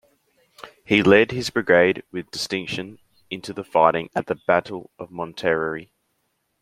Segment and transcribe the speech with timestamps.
[0.83, 2.97] He led his brigade with distinction
[3.29, 5.91] into the fighting at the battle of Monterrey.